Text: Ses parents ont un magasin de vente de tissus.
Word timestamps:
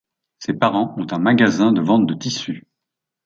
Ses 0.39 0.55
parents 0.55 0.95
ont 0.97 1.05
un 1.11 1.19
magasin 1.19 1.71
de 1.71 1.79
vente 1.83 2.07
de 2.07 2.15
tissus. 2.15 2.65